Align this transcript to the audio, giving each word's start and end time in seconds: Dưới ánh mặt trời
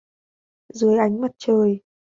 Dưới 0.73 0.97
ánh 0.97 1.21
mặt 1.21 1.31
trời 1.37 1.79